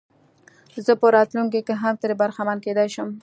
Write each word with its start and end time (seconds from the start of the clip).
زه 0.85 0.93
په 1.01 1.07
راتلونکي 1.15 1.61
کې 1.67 1.73
هم 1.81 1.95
ترې 2.01 2.13
برخمن 2.21 2.57
کېدلای 2.63 2.89
شم. 2.95 3.09